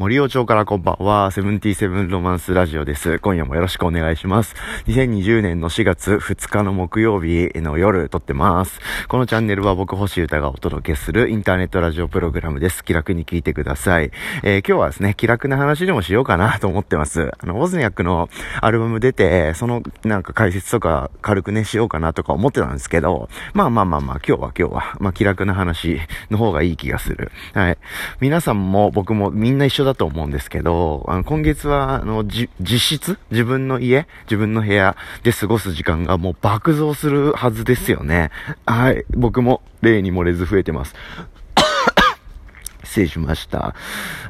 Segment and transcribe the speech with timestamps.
[0.00, 3.18] 森尾町からこんばんは、セブンティセブンロマンスラジオです。
[3.18, 4.54] 今夜もよろしくお願いします。
[4.86, 8.80] 2020年の4月2日の木曜日の夜撮ってます。
[9.08, 12.82] このチャンネルは僕星歌がお届けするインターネットラジオプログラムです。
[12.82, 14.10] 気楽に聞いてください。
[14.42, 17.32] えー、今日はですね、気楽な話でもしようかなと思ってます。
[17.38, 18.30] あの、オズニャックの
[18.62, 27.30] アルバム出て、そのなんか解説とか軽くね、しようかなとか思ってたんですけど、まあまあまあまあ、今日は今日は、まあ気楽な話の方がいい気がする。
[27.52, 27.76] はい。
[28.20, 34.06] 皆さんも僕もみんな一緒だだと思うんですけど、あの、今月は、あの、じ、実質自分の家？
[34.24, 38.30] 自分の部屋で過ごす時間がもう爆増するはずですよね。
[38.66, 39.04] はい。
[39.10, 40.94] 僕も例に漏れず増えてます。
[42.84, 43.74] 失礼しました。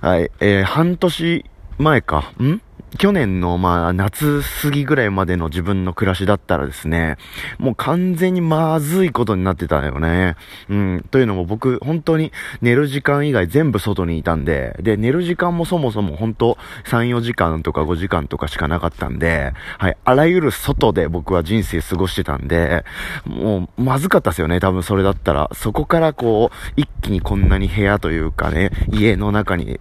[0.01, 0.31] はい。
[0.41, 1.45] えー、半年
[1.79, 2.33] 前か。
[2.43, 2.61] ん？
[2.99, 7.17] 去年の、まあ、夏過ぎぐらいまでの自分の暮らしだったらですね、
[7.59, 10.37] もう完全にまずいことになってたよね。
[10.69, 11.05] うん。
[11.11, 22.85] というのも僕、本当に寝る時間以外全部外にいたんで、で、寝る時間もそもそも本当3、4時間とか5時間とかしかなかったんで、はい、あらゆる外で僕は人生過ごしてたんで、
[23.25, 25.49] もう、まずかったですよね、多分それだったら。
[25.53, 29.79] そこからこう、一気にこんなに部屋というかね、家の中に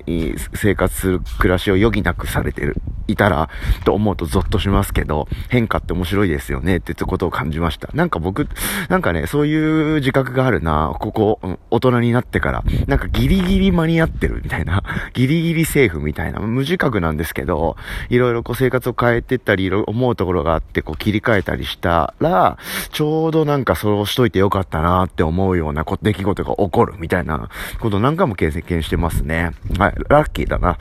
[0.53, 2.75] 生活する暮らしを余儀なくされてる。
[3.11, 3.49] いたら、
[3.85, 7.89] と思うとゾッとしますけど、変化って面白いですよね、ってことを感じました。
[7.93, 8.47] なんか僕、
[8.89, 17.75] なんかね、そういう自覚があるな、ここ、うん、大人になってから、なんかギリギリ間に合ってるみたいな、 ギリギリセーフみたいな、無自覚なんですけど、
[18.09, 22.57] いろいろこう生活を変えてったり、いろいろ思うところがあって、こう切り替えたりしたら、
[22.91, 27.49] ちょうどなんかそうしといてよかったなって思うような出来事が起こるみたいな
[27.79, 29.51] こと何回も経験してますね。
[29.77, 30.77] はい、ラッキーだな。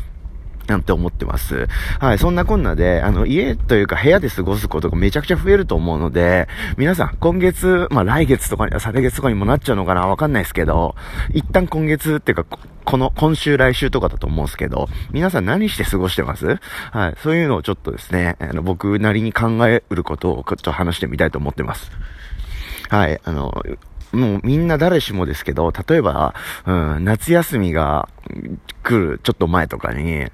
[0.69, 1.66] なんて思ってます。
[1.98, 10.94] はい、そんなこんなで、あの、家というか部屋で過ごすことがめちゃくちゃ増えると思うので、皆さん、今月、まあ来月とかに、再来月とかにもなっちゃうのかなわかんないですけど、
[11.33, 16.58] 一旦今月っていうか、この、今週来週とかだと思うんですけど、皆さん何して過ごしてます？
[16.92, 21.91] はい、そういうのをちょっとですね、あの、僕なりに考えることをちょっと話してみたいと思ってます。
[22.88, 23.53] はい、あの、
[24.12, 26.34] もうみんな誰しもですけど、例えば、
[26.66, 28.09] うん、夏休みが
[28.82, 30.26] 来るちょっと前とかに、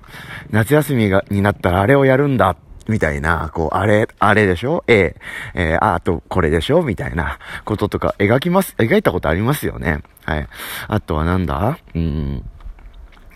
[0.50, 2.56] 夏休みが、になったらあれをやるんだ
[2.87, 5.16] みたいな、こう、あれ、あれでしょ ?A、
[5.54, 6.82] えー、あとこれでしょ？
[6.82, 10.03] みたいなこととか描きます、描いたことありますよね。
[10.25, 10.48] はい。
[10.86, 11.78] あとはなんだ？
[11.94, 12.44] うん。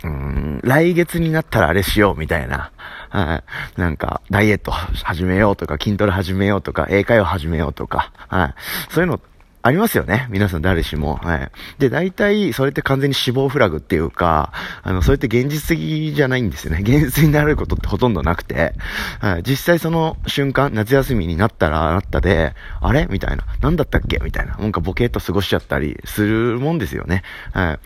[0.04, 2.70] うん、来月になったらあれしようみたいな。
[3.10, 3.42] は
[3.76, 3.80] い。
[3.80, 8.54] なんか、ダイエット始めようとか、筋トレ始めようとか、英会話始めようとか、はい。
[8.90, 9.20] そういうの
[9.60, 10.28] ありますよね。
[10.30, 11.16] 皆さん誰しも。
[11.16, 11.50] はい。
[11.78, 14.52] で、大体、それって完全に死亡フラグっていうか、
[14.82, 16.78] あの、それって現実的じゃないんですよね。
[16.80, 18.74] 現実になることってほとんどなくて、
[19.20, 19.42] はい。
[19.42, 23.08] 実際その瞬間、夏休みになったらなったで、あれ？
[23.10, 23.44] みたいな。
[23.60, 24.18] 何だったっけ？
[24.22, 24.56] みたいな。
[24.56, 27.22] なんかボケっと過ごしちゃったりするもんですよね。
[27.52, 27.78] はい。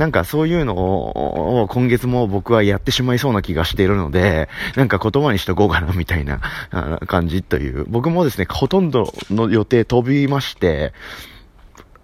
[0.00, 6.40] なんかそういうのを、今月も僕はやってしまいそうな気がしているので、なんか言葉にしとこうかな、みたいな
[7.06, 7.84] 感じという。
[7.88, 10.92] 僕もですね、ほとんどの予定飛びまして、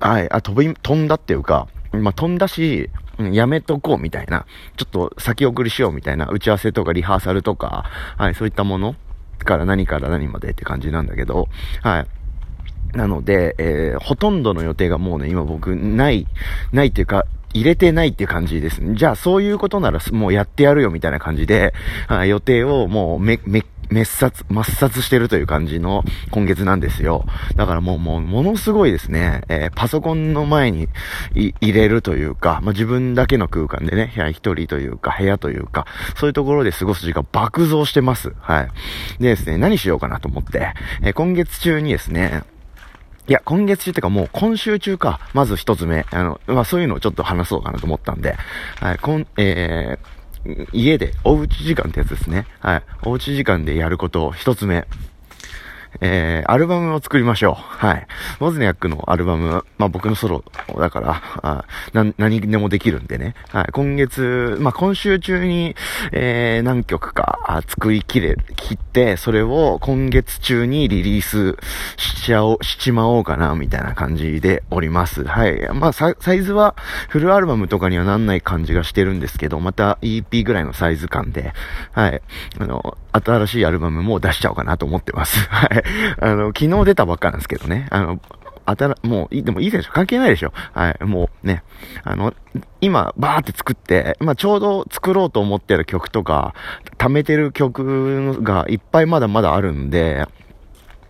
[0.01, 4.47] はい、あ、飛び、飛んだっていうか、まあ、飛んだし、やめとこうみたいな、
[4.77, 7.85] ちょっと先送りしようみたいな、打ち合わせとかリハーサルとか、
[8.19, 8.95] はい、そういったもの
[9.39, 11.49] から何から何までって感じなんだけど、
[11.83, 12.07] はい。
[12.97, 16.27] なので、えー、ほとんどの予定がもうね、今僕、ない、
[16.73, 18.81] ないっていうか、入れてないって感じです。
[18.81, 18.95] ね。
[18.97, 21.73] じゃあ、そういうことならもうやってやるよみたいな感じで、
[22.07, 27.25] はい、予定をもうめ、めっ、滅殺、抹殺してるという感じの今月なんですよ。
[27.57, 30.89] だからもう、もう、ものすごいですね、えー、パソコンの前に
[31.35, 35.87] 入れるというか、まあ、自分だけの空間でね、部屋一人というか、部屋というか、
[36.17, 38.35] そういうところで過ごす時間爆増してます。
[38.41, 38.69] はい。
[39.23, 40.73] でですね、何しようかなと思って、
[41.03, 42.43] えー、今月中にですね、
[43.29, 48.37] いや、今月中ってかもう今週中か、まず一つ目、あの、まあ、そういうのをちょっと話そうかなと思ったんで、
[48.77, 50.16] はい、こん、えー、
[50.73, 52.47] 家で、おうち時間ってやつですね。
[52.61, 52.83] はい。
[53.03, 54.87] おうち時間でやることを一つ目。
[56.01, 57.55] えー、アルバムを作りましょう。
[57.55, 58.07] はい。
[58.41, 60.45] モズニャックのアルバム、まあ僕のソロ
[60.79, 63.35] だから、あな、何でもできるんでね。
[63.49, 63.67] はい。
[63.73, 65.75] 今月、まあ今週中に、
[66.13, 71.57] えー、何曲か作りきれ、切って、それを今月中にリリース
[71.97, 75.25] しちゃおう、しちまおうかな、みたいな感じでおります。
[75.25, 75.69] はい。
[75.73, 76.75] まあサイズは
[77.09, 81.53] フルアルバムとかにはなんない感じがしてるんですけど、また EP ぐらいのサイズ感で、
[81.93, 82.23] はい。
[82.59, 85.47] あの、新しいアルバムも出しちゃおうかなと思ってます。
[85.51, 85.85] はい。
[86.21, 87.87] あの、昨日出たばっかなんですけどね。
[87.91, 88.21] あの、
[88.65, 91.63] あたら、もう、い、でもいいでしょ関係ないでしょはい、もうね。
[92.03, 92.35] あの、
[92.81, 96.55] 今、バーって作って、まあ、ちょうど作ろうと思ってる曲とか、
[96.99, 100.27] 貯めてる曲がいっぱいまだまだあるんで、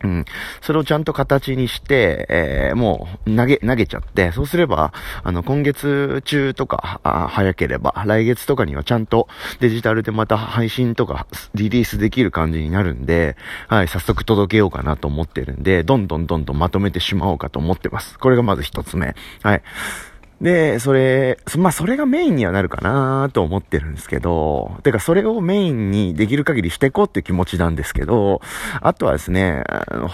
[0.07, 0.25] うん。
[0.61, 4.93] それをちゃんと形にして、えー、もう投げ、投げちゃって、そうすれば、
[5.25, 7.01] あの、今月中とか、
[7.31, 13.37] 早ければ、来月とかにはちゃんとデジタルでまた配信とかリリースできる感じになるんで、
[13.69, 18.19] はい、早速届けようかなと思ってるんで、どんどんどんどんまとめてしまおうかと思ってます。
[18.19, 19.17] これがまず一つ目。
[19.43, 19.63] はい。
[20.41, 28.43] で、それ、まあ、それがメインにはなるかなと思ってるんですけど、てか、それをメインにできる限りしていこうっていう気持ちなんですけど、
[28.83, 29.65] あとはですね、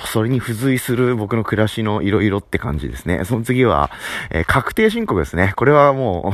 [0.07, 3.25] それに付随する僕の暮らしの色々って感じですね。
[3.25, 3.91] その次は、
[4.31, 5.55] えー、確定申告ですね。
[5.57, 6.33] これはも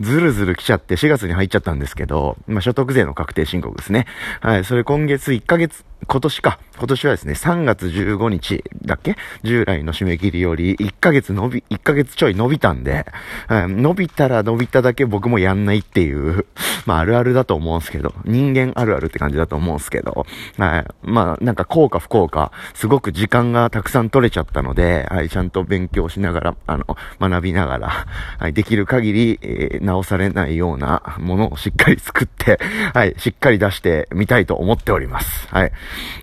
[0.00, 4.06] う ずるずる来ちゃって4月に入っちゃったんですけど、まあ、所得税の確定申告ですね。
[4.40, 6.58] はい、それ今月1ヶ月、今年か。
[6.78, 9.16] 今年はですね、3月15日だっけ？
[9.42, 13.06] 従来の締め切りより1ヶ月伸び、1ヶ月ちょい伸びたんで、
[13.48, 16.46] うん、伸びたら伸びただけ僕もやんないっていう、
[16.86, 20.26] まああるあるだと思うんすけど、人間あるあるって感じだと思うんすけど、
[20.56, 20.86] はい。
[21.02, 28.06] まあなんか効果不効果、すごく時間がたくさん取れちゃったので、はい、ちゃんと勉強しながら、あの、学びながら、
[28.38, 32.58] はい、できる限り、えー、直されないようなものをしっかり作って、
[32.94, 35.48] はい、しっかり出してみたいと思っております。
[35.48, 35.72] はい。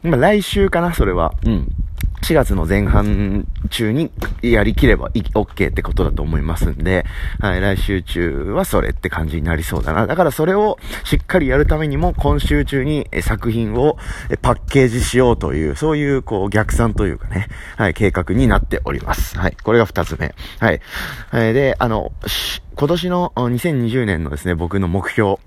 [0.04, 1.34] まあ来週かな、それは。
[1.46, 1.68] うん。
[2.24, 4.12] 4月の前半中に
[4.42, 7.06] やりきれば OK ってことだと思いますんで、
[7.40, 10.08] はい、来週中はそれって感じになりそうだな。
[10.08, 13.98] だからそれをしっかりやるためにも今週中に作品を
[14.42, 17.48] パッケージしようという、そういうこう逆算というかね、
[17.78, 19.38] はい、計画になっております。
[19.38, 20.34] はい、これが二つ目。
[20.60, 20.82] はい。
[21.32, 22.12] で、あの、
[22.76, 25.38] 今年の2020年のですね、僕の目標。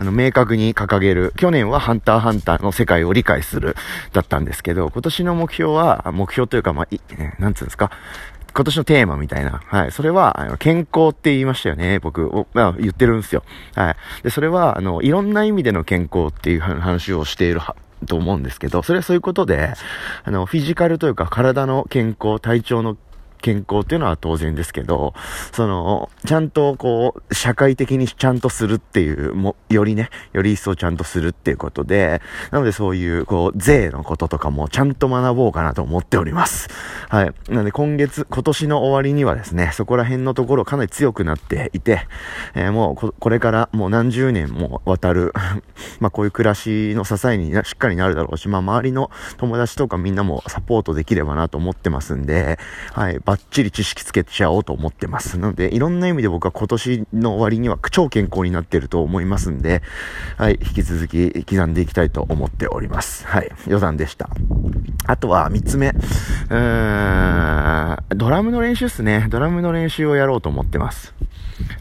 [0.00, 1.34] あの、明確に掲げる。
[1.36, 3.76] 去年はハンターハンターの世界を理解する。
[4.12, 7.00] だったんですけど、今年の目標は、目標というか、まあ、い、
[7.38, 7.90] なんつうんですか。
[8.54, 9.62] 今年のテーマみたいな。
[9.66, 9.92] はい。
[9.92, 11.98] それは、あの、健康って言いましたよね。
[11.98, 13.44] 僕、まあ、言ってるんですよ。
[13.74, 13.96] はい。
[14.22, 17.60] で、それは、あの、いろんな意味での健康っていう話をしている
[18.06, 19.74] と思うんですけど、それはそういうことで、
[20.24, 22.96] あの、フィジカルというか体の健康、体調の
[23.40, 25.14] 健康っていうのは当然ですけど、
[25.52, 32.20] その、ちゃんとこう、社会的にちゃんとするっていう、も、よりね、より一層ちゃんとするっていうことで、
[32.50, 36.68] なのでそういう、こう、税のこととかもちゃんと学ぼうかなと思っております。
[37.08, 37.34] はい。
[37.48, 42.06] なので今月、今年の終わりにはですね、そこら辺のところかなり強くなっていて、
[42.54, 45.32] えー、もうこ、これからもう何十年も渡る
[46.00, 52.58] まあこういう暮らしの支えにしっかりなるだろうし、まあ周りの友達とかみんなもサポートできればなと思ってますんで、
[52.92, 53.18] はい。
[53.30, 55.38] バッチリ知識つけちゃおうと思ってます。
[55.38, 59.82] なので、いろんな意味で僕は今年の終わりには超健康になってると思いますんで、
[60.36, 63.24] はい、引き続き刻んでいきたいと思っております。
[63.28, 64.30] はい、余談でした。
[65.06, 65.90] あとは、三つ目。
[65.90, 69.28] うーん、ドラムの練習っすね。
[69.30, 71.14] ドラムの練習をやろうと思ってます。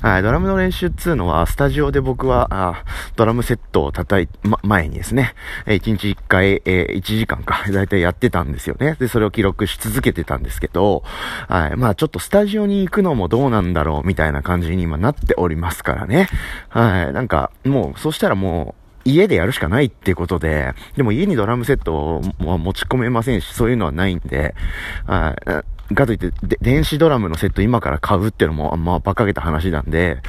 [0.01, 2.83] はい、ドラムの練習っつうのは、スタジオで僕は、あ
[3.15, 5.33] ドラムセットを叩い、ま、前にですね、
[5.65, 8.95] え1日1回、えー、1時間か、だいたいやってたんですよね。
[8.99, 11.03] で、それを記録し続けてたんですけど、
[11.47, 16.29] はい、まあちょっとスタジオに行くのもどうなんだろう、みたいな感じに今なっておりますからね。
[16.69, 24.55] はい、なんか、もう、そしたらもう、家でやるしかないってことで、でも家にドラムセットは持ち込めませんし、そういうのはないんで、
[25.05, 26.31] はい、かといって、
[26.61, 30.21] 電子ドラムのセット今から買うっていうのも、まあ、馬鹿げた話なんで、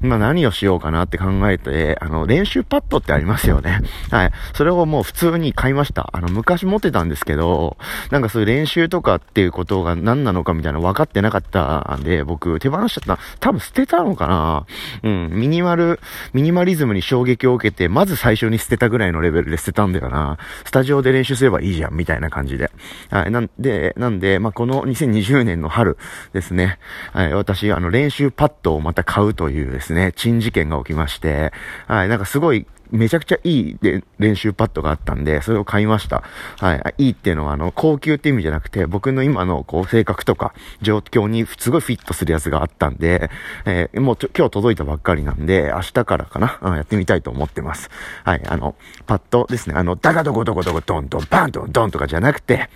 [0.00, 3.80] まあ、何をしようかなって考えて、あの、練習パッドってありますよね。
[4.10, 4.32] はい。
[4.54, 6.10] それをもう普通に買いました。
[6.12, 7.76] あの、昔持ってたんですけど、
[8.10, 13.18] なんかそういう練習とかっていうことが何なのかみたいな分かってなかったんで、僕、手放しちゃった。
[13.40, 14.66] 多分捨てたのかな
[15.02, 16.00] うん、ミニマル、
[16.32, 20.38] ミニマリズムに衝撃を受けて、まず最初に捨てたぐらいのレベルで捨てたんだよな。
[20.64, 22.70] スタジオで練習すればいいじゃん、みたいな感じで。
[23.10, 23.30] はい。
[23.30, 25.96] なんで、なんで、まあ、この2000 2020年の春
[26.32, 26.78] ですね、
[27.12, 31.52] はい、私、あの、練習パッドをまた買うというですね、珍事件が起きまして、
[31.86, 36.22] はい、なんかすごいめちゃくちゃいいで練習パッドがあったんで、それを買いました。
[36.58, 36.94] はい。
[36.98, 40.52] いいっていうのは、あの、高級って意味じゃなくて、僕の今の、こう、性格とか、
[40.82, 43.30] 状況にすごいフィットするやつがあったんで、
[43.64, 47.90] えー、もうちょ、今日届いたばっかりなんで、明日からかな、うん、やってみたいと思ってます。
[48.24, 48.42] はい。
[48.46, 48.74] あの、
[49.06, 49.74] パッドですね。
[49.76, 52.70] あの、ダガドコドコドコドンドン、バンドンドンとかじゃなくて、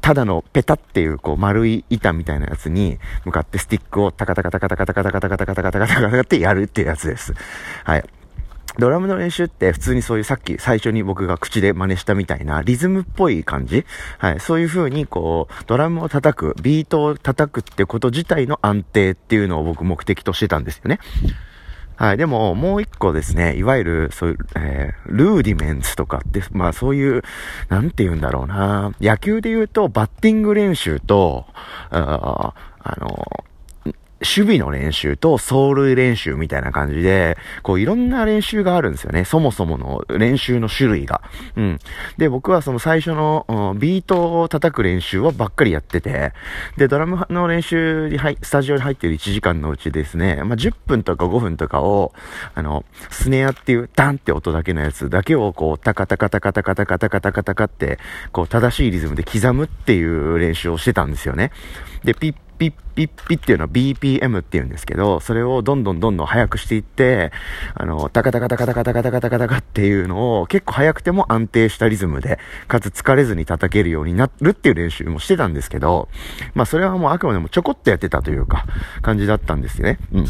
[0.00, 7.34] ただのペタっていう、こう、丸い板みたいなやつに、向かってスティックをタカタカタカタカタカタカタカタカタカタカタカタってやるっていうやつです。
[7.84, 8.04] はい。
[8.78, 13.84] ドラムの練習って普通にそういうさっき最初に僕が口で真似したみたいなリズムっぽい感じ？
[14.18, 14.40] はい。
[14.40, 21.00] そういう風にこう、ドラムを叩く、ビートを叩くってこと自体の安定っていうのを僕目的としてたんですよね。
[21.96, 22.16] はい。
[22.16, 27.22] でも、もう一個ですね、いわゆる、そういう、えー、ルーディメンツとかって、まあそういう、
[27.68, 28.92] なんて言うんだろうな。
[29.00, 31.46] 野球で言うと、バッティング練習と、
[31.90, 33.44] ああの、
[34.22, 39.24] 守備の練習と走塁練習みたいな感じで、こういろんな練習があるんですよね。
[39.24, 41.22] そもそもの練習の種類が。
[41.56, 41.78] うん。
[42.16, 46.32] で、僕はその最初の、うん、ビートを叩く練習はばっかりやってて、
[46.76, 52.12] で、ドラムの練習に入、スタジオに入ってる1時間のうちですね、まあ、10分とか5分とかを、
[52.54, 57.98] あの、スネアっていうダンって音だけのやつだけをこう、タカタカタカタカタカタカタカタカって、
[58.32, 61.50] こう、正しいリズムで刻むっていう練習をしてたんですよね。
[62.04, 67.32] で、ピッピッピッピっていうのは BPM っていうんですけど、それをどんどんどんどん速くしていって、
[67.74, 76.08] あの、タカタカタカタカタカタカタカタカっていうのを結構速くても安定したリズムで、かつ疲れずに叩けるようになるっていう練習もしてたんですけど、
[76.54, 78.66] まあそれはもうあくまでもちょこっとやってたというか、
[79.00, 79.98] 感じだったんですよね。
[80.12, 80.26] うん。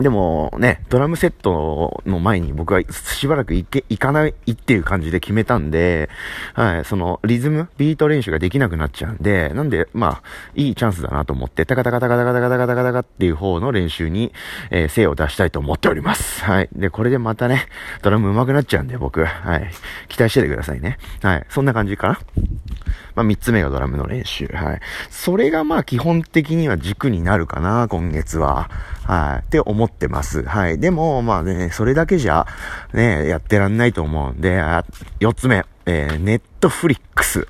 [0.00, 6.08] でもね、ドラムセットの前に僕はしばらく行け、行かないっていう感じで決めたんで、
[6.54, 10.22] はい、そのリズム、ビート練習ができなくなっちゃうんで、なんで、まあ、
[10.54, 14.32] いいチャンスだなと思って、タカタカタカタカタカタカタカタカっていう方の練習に、
[14.70, 16.42] えー、精を出したいと思っております。
[16.42, 16.70] はい。
[16.72, 17.66] で、これでまたね、
[18.00, 19.70] ドラム上手くなっちゃうんで、僕、はい。
[20.08, 20.96] 期待しててくださいね。
[21.22, 21.46] はい。
[21.50, 22.20] そんな感じかな。
[23.14, 24.46] まあ、三つ目がドラムの練習。
[24.46, 24.80] はい。
[25.10, 28.70] それがまあ、基本的には軸になるかな、今月は。
[29.04, 29.46] はい。
[29.46, 30.42] って思ってます。
[30.42, 30.78] はい。
[30.78, 32.46] でも、まあね、それだけじゃ、
[32.92, 34.62] ね、やってらんないと思うんで、
[35.20, 37.48] 四つ目、えー、ネットフリックス。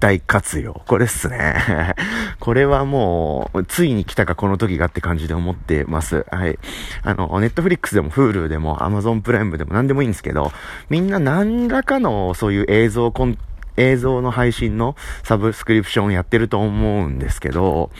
[0.00, 0.82] 大活用。
[0.86, 1.94] これっすね。
[2.38, 6.24] これはもう、ついに来たかこの時がって感じで思ってます。
[6.30, 6.58] はい。
[7.02, 10.52] あの、ネットフリックスでも Hulu でも Amazon プライムでも何でもいいんですけど、
[10.90, 13.38] みんな何らかのそういう映像コン
[13.76, 17.90] 映像の配信のサブスクリプションやってると思うんですけど、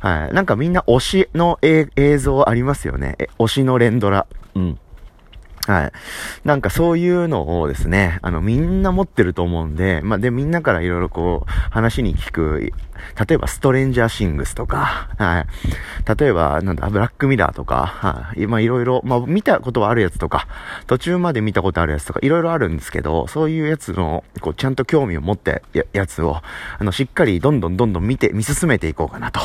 [0.00, 0.34] はい。
[0.34, 3.16] なんかみんな推しの映像ありますよね。
[3.38, 4.26] 推しの連ドラ。
[4.54, 4.78] うん。
[5.66, 5.92] はい。
[6.44, 12.72] なんかそういうのをですね、あの、みんな持ってると思うんで、まあ、で、みんなからいろいろこう、話に聞く、
[13.28, 16.18] 例えばストレンジャーシングスとか、はい。
[16.18, 18.46] 例えば、なんだ、ブラックミラーとか、はい。
[18.46, 20.46] まあ、いろいろ、まあ、見たことはあるやつとか、
[20.86, 26.36] 途中まで見たことあるやつとか、いろいろあるんですけど、そういうやつの、こう、ちゃんと興味を持ったややつを、
[26.78, 29.40] あの、しっかりどんどんどんどん見て、見進めていこうかなと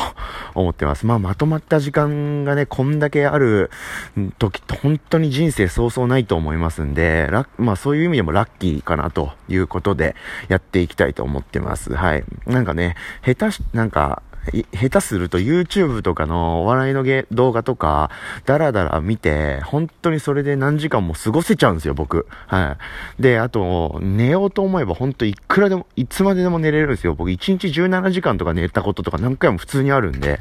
[0.54, 1.06] 思ってます。
[1.06, 3.70] まあ、まとまった時間がね、こんだけある
[4.38, 10.16] 時、本当に人生そうそうないと思いますんで、ラまあそういう意味でもラッキーかなということで
[10.48, 11.94] やっていきたいと思ってます。
[11.94, 12.24] はい。
[12.46, 14.22] なんかね、下手し、なんか、
[14.72, 18.10] 下手すると YouTube とかのお笑いのゲ動画とか、
[18.44, 22.26] だらだら見て、本当にそれで何時間も過ごせちゃうんですよ、僕。
[22.46, 22.76] は
[23.18, 23.22] い。
[23.22, 27.14] で、あと、寝ようと思えば本当いくらでも、いつまででも寝れるんですよ。
[27.14, 30.40] 僕1日17時間とか寝たこととか何回も普通にあるんで、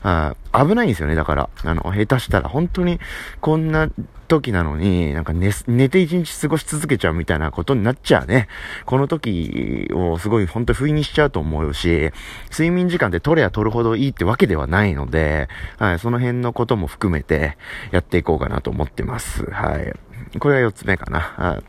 [0.00, 0.68] はい。
[0.68, 1.48] 危ないんですよね、だから。
[1.64, 3.00] あの、下手したら本当に
[3.40, 3.88] こんな
[4.32, 8.48] 時なのに、なんか寝、寝て一日過ごし続けちゃうみたいなことになっちゃうね。
[8.86, 12.10] この時をすごい本当不意にしちゃうと思うし、
[12.50, 17.56] 睡眠時間で取れや取るほどいいってわけではないので、はい、その辺のことも含めて
[17.90, 19.44] やっていこうかなと思ってます。
[19.50, 20.38] はい。
[20.38, 21.20] これが四つ目かな。
[21.20, 21.62] はい。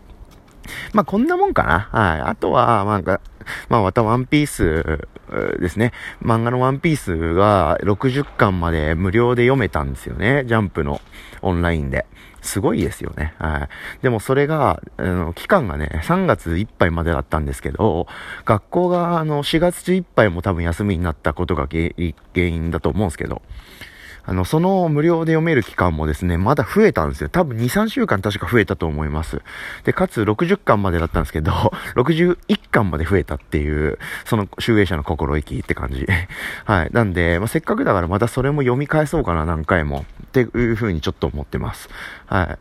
[0.94, 1.90] まあ、こんなもんかな。
[1.92, 2.22] はい。
[2.22, 3.20] あとは、なんか、
[3.70, 5.08] まあ、またワンピース
[5.60, 5.92] ですね。
[6.22, 10.44] 漫画のワンピースが60巻まで無料で読めたんですよね。
[10.46, 11.02] ジャンプの
[11.42, 12.06] オンラインで。
[12.44, 13.34] すごいですよね。
[13.40, 14.04] はい。
[14.04, 18.06] でもそれが、あの、期間がね、3月いっぱいまでだったんですけど、
[18.44, 21.94] 学校があの、4月いっぱいも多分休みになったことが原
[22.36, 23.42] 因だと思うんですけど、
[24.26, 27.30] あの、その無料で読める期間もですね、まだ増えたんですよ。
[27.30, 29.42] 多分2、3週間確か増えたと思います。
[29.84, 31.52] で、かつ60巻までだったんですけど、
[31.96, 36.08] 61巻まで増えたっていう、その集英者の心意気って感じ。
[36.66, 36.90] はい。
[36.94, 40.06] なんで、まあ、せっかくだからまたそれも読み返そうかな、何回も。
[40.24, 41.90] っていう風にちょっと思ってます。
[42.28, 42.58] はい。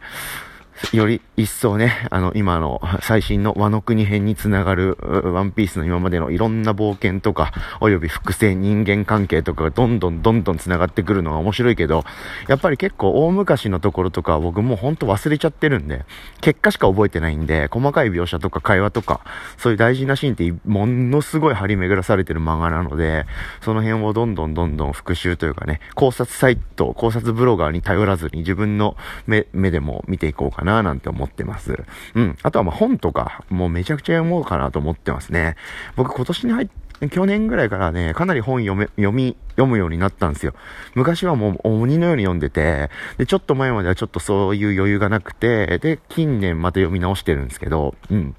[0.92, 12.04] より一層ね、あの、今の最新の和の国編につながる、ワンピースの今までのいろんな冒険とか、および複製人間関係とかがどんどんどんどんつながってくるのが面白いけど、
[12.48, 16.04] やっぱり結構大昔のところとか僕もうほんと忘れちゃってるんで、
[16.40, 19.20] 結果しか覚えてないんで、細かい描写とか会話とか、
[19.56, 23.24] そういう大事なシーンってものすごい張り巡らされてる漫画なので、
[23.62, 28.96] その辺をどんどんどんどん復習というかね、考察サイト、考察ブロガーに頼らずに自分の
[29.26, 30.71] 目、目でも見ていこうかな。
[30.72, 31.84] ななんて思ってます。
[32.14, 32.38] うん。
[32.42, 35.56] あとはま本とか、もうめちゃくちゃ読もうかなと思ってますね。
[35.96, 40.54] 僕今年に入って、去年ぐらいからね、かなり本読め、読み、読むようになったんですよ。
[40.94, 48.36] 昔はもう鬼のように読んでて、で、ちょっと前まではちょっとそういう余裕がなくて、で、近年また読み直してるんですけど、うん。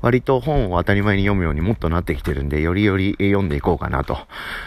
[0.00, 4.18] 割と本を当たり前に読むようにもっとなってきてるんで、よりより読んでいこうかなと。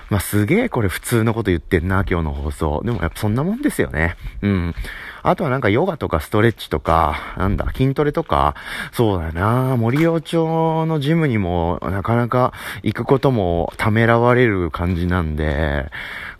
[0.09, 2.81] まあ、すげえこれ普通のこと言ってんな、今日の放送。
[2.83, 4.15] でもやっぱそんなもんですよね。
[4.41, 4.75] うん。
[5.23, 8.55] あとはなんかヨガとかストレッチとか、なんだ、筋トレとか、
[8.91, 9.75] そうだよな。
[9.77, 15.89] 森陽町のジムにもなかなか行くこともためらわれる感じなんで、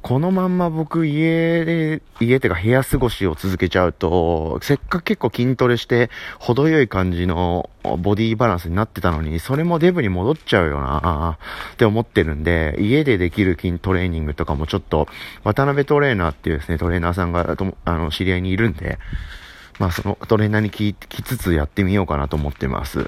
[0.01, 6.09] このまんま僕家で、家ってか部屋過ごしを続けちゃうと、せっかく結構筋トレして
[6.39, 11.37] 程よい感じのボディバランスになってたのに、それもデブに戻っちゃうよな
[11.73, 15.07] って思ってるんで、家でできる筋トレーニングとかもちょっと、
[15.43, 18.99] 渡辺トレーナーっていうですね、トレーナーさんが、あの、知り合いにいるんで、
[19.79, 23.07] まあそのトレーナーに聞きつつやってみようかなと思ってます。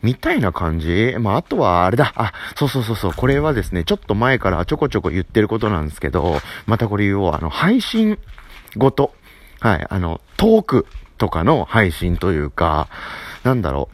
[0.00, 1.16] みたいな感じ？
[1.18, 2.12] まあ、あとは、あれだ。
[2.14, 3.12] あ、そうそうそうそう。
[3.12, 7.34] これはですね、ちょっと前からちょこちょこ言ってることなんですけど、またこれ言おう。
[7.34, 8.16] あの、配信
[8.76, 9.12] ごと。
[9.58, 9.86] はい。
[9.90, 10.86] あの、トーク
[11.18, 12.88] とかの配信というか、
[13.42, 13.88] なんだろ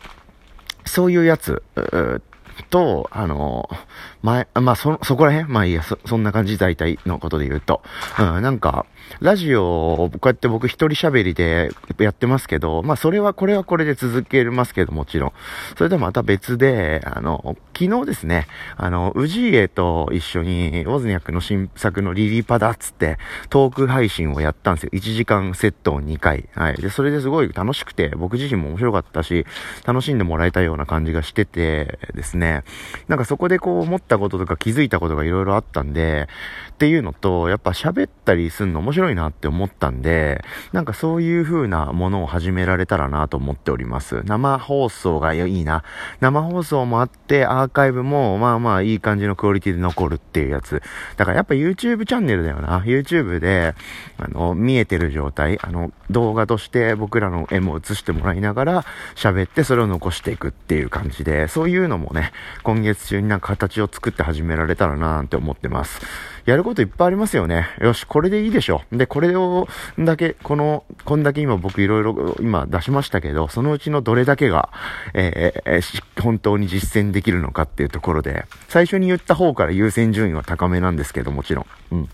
[0.84, 0.88] う。
[0.88, 1.62] そういうやつ、
[2.62, 3.68] と、あの、
[4.22, 5.52] 前、まあ、そ、そこら辺？
[5.52, 7.82] まあいいや、そ、そんな感じ大体のことで言うと。
[8.18, 8.86] うん、なんか、
[9.20, 15.32] ラジオをこうやって僕一人喋りでやってますけど、まあそれはこれはこれで続けますけどもちろん。
[15.76, 23.18] それとまた別で、あの、昨日ですね、あの、ウジエと一緒に、ウォズニャックの新作のリリーパだっつって、
[23.50, 24.90] トーク配信をやったんですよ。
[24.92, 26.48] 1時間セットを2回。
[26.54, 26.76] はい。
[26.76, 29.46] で、それですごい楽しくて、僕自身も面白かったし、
[29.84, 32.51] 楽しんでもらえたような感じがしててですね、
[33.08, 36.28] なんかそこでこう思ったこととか気づいたことがいろいろあったんで、
[36.72, 40.42] っていうのと、やっぱ喋ったりすんの面白いなって思ったんで、
[40.72, 44.22] なんかそういう風なものを始められたらなと思っております。
[44.24, 45.84] 生放送がいいな。
[46.20, 50.82] 生放送もあって、アーカイブもまあまあいい感じのクオリティで残るっていうやつ。
[51.16, 52.80] だからやっぱ YouTube チャンネルだよな。
[52.80, 53.74] YouTube で、
[54.18, 62.31] あの、見えてる状態、あの、動画として僕らの絵も映してもらいながら喋ってそれを残していくっていう感じで、そういうのもね、
[62.62, 66.00] 今月中になんか形を作って始められたらなーって思ってます。
[66.44, 67.68] やることいっぱいありますよね。
[67.80, 68.82] よし、これでいいでしょ。
[68.90, 74.70] で、これを、だけ、この、こんだけ今僕いろいろ今出しましたけど、そのうちのどれだけが、
[75.14, 81.66] えー、本当に実践できるのかっていうところで、最初に言った方から優先順位は高めなんですけど、もちろん。
[81.92, 82.08] うん。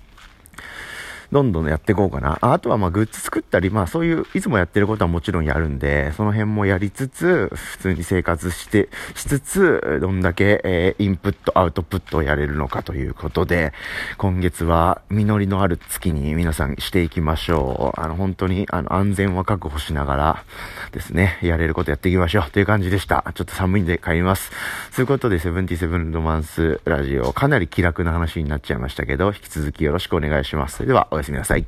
[1.30, 2.38] どんどんやっていこうかな。
[2.40, 13.73] ああとはまあグッズ作ったり、まあそういう、いつもやってることはもちろんやるんで、その辺もやりつつ、普通に生活して、しつつ、どんだけ、えー、インプット、アウトプットをやれるのかということで、
[14.16, 18.00] 今月は実りのある月に皆さんしていきましょう。
[18.00, 20.44] あの、本当に、あの、安全は確保しながら
[20.92, 23.25] ですね、やれることやっていきましょうという感じでした。
[23.35, 24.50] ちょっと寒いんで帰ります。
[24.92, 30.79] そういうことで、セブンティセブンロマンスラジオ、かなり気楽な話になっちゃいましたけど、引き続きよろしくお願いします。
[30.79, 31.66] それでは、おやすみなさい。